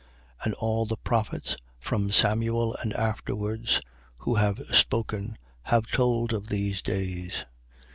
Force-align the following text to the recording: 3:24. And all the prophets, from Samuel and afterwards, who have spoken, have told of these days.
3:24. 0.41 0.45
And 0.45 0.53
all 0.55 0.85
the 0.87 0.97
prophets, 0.97 1.55
from 1.79 2.11
Samuel 2.11 2.75
and 2.81 2.91
afterwards, 2.93 3.81
who 4.17 4.33
have 4.33 4.57
spoken, 4.73 5.37
have 5.65 5.85
told 5.91 6.33
of 6.33 6.47
these 6.49 6.81
days. 6.81 7.45